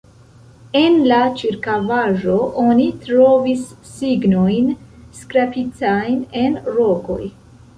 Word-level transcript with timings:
En 0.77 0.95
la 1.11 1.19
ĉirkaŭaĵo 1.41 2.37
oni 2.63 2.87
trovis 3.03 3.67
signojn 3.91 4.73
skrapitajn 5.21 6.19
en 6.45 6.59
rokoj. 6.81 7.21